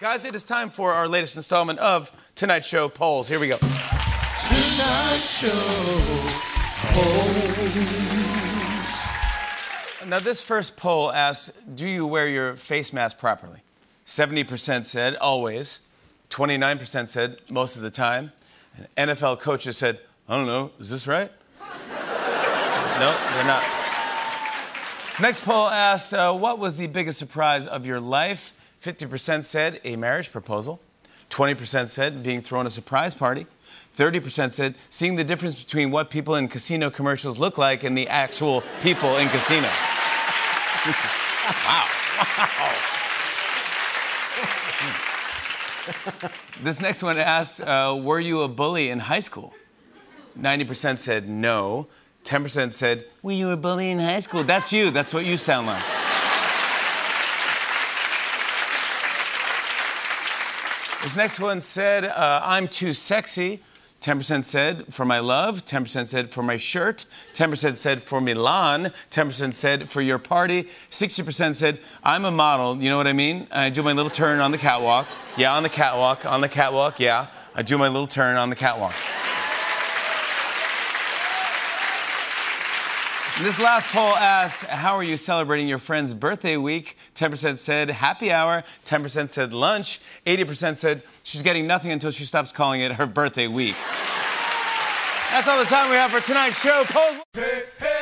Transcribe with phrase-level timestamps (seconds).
[0.00, 3.28] Guys, it is time for our latest installment of Tonight Show polls.
[3.28, 3.56] Here we go.
[3.56, 5.48] Tonight Show
[6.92, 7.48] Polls.
[10.06, 13.58] Now, this first poll asks Do you wear your face mask properly?
[14.06, 15.80] 70% said always,
[16.30, 18.30] 29% said most of the time,
[18.96, 21.32] and NFL coaches said, I don't know, is this right?
[21.60, 23.64] no, they're not.
[25.08, 28.52] This next poll asks uh, What was the biggest surprise of your life?
[28.82, 30.80] 50% said a marriage proposal,
[31.30, 33.46] 20% said being thrown a surprise party.
[33.96, 38.08] 30% said seeing the difference between what people in casino commercials look like and the
[38.08, 39.68] actual people in casino.
[41.66, 41.86] wow.
[46.62, 49.54] this next one asks uh, Were you a bully in high school?
[50.38, 51.88] 90% said no.
[52.24, 54.44] 10% said, Were you a bully in high school?
[54.44, 54.90] That's you.
[54.90, 55.97] That's what you sound like.
[61.08, 63.62] This next one said, uh, I'm too sexy.
[64.02, 69.54] 10% said for my love, 10% said for my shirt, 10% said for Milan, 10%
[69.54, 73.46] said for your party, 60% said I'm a model, you know what I mean?
[73.50, 75.06] I do my little turn on the catwalk.
[75.38, 77.28] Yeah, on the catwalk, on the catwalk, yeah.
[77.54, 78.92] I do my little turn on the catwalk.
[83.40, 86.96] This last poll asks, How are you celebrating your friend's birthday week?
[87.14, 92.50] 10% said happy hour, 10% said lunch, 80% said she's getting nothing until she stops
[92.50, 93.76] calling it her birthday week.
[95.30, 96.82] That's all the time we have for tonight's show.
[97.32, 97.97] Hey, hey.